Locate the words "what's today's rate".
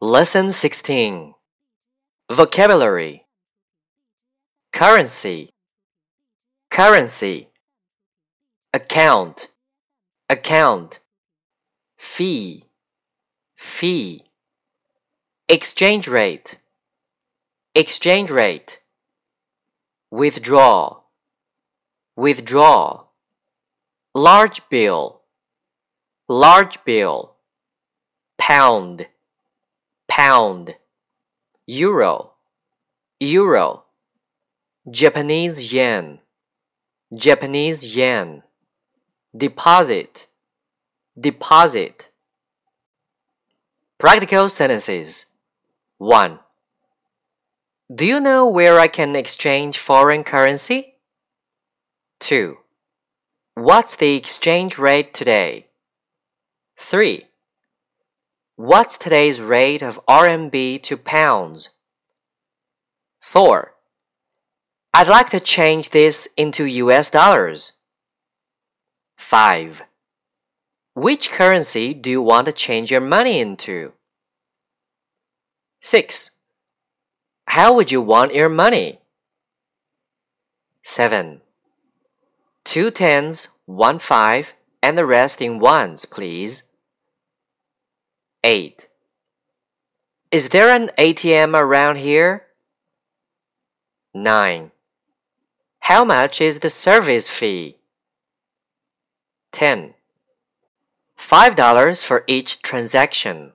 58.56-59.82